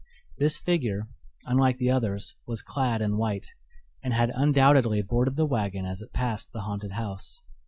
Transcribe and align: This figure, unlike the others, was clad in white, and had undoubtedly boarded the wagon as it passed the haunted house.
This 0.39 0.57
figure, 0.57 1.09
unlike 1.45 1.77
the 1.77 1.91
others, 1.91 2.35
was 2.47 2.63
clad 2.63 3.03
in 3.03 3.17
white, 3.17 3.45
and 4.03 4.15
had 4.15 4.31
undoubtedly 4.33 5.03
boarded 5.03 5.35
the 5.35 5.45
wagon 5.45 5.85
as 5.85 6.01
it 6.01 6.11
passed 6.11 6.51
the 6.53 6.61
haunted 6.61 6.93
house. 6.93 7.39